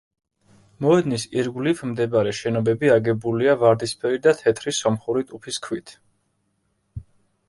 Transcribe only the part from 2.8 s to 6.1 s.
აგებულია ვარდისფერი და თეთრი სომხური ტუფის ქვით.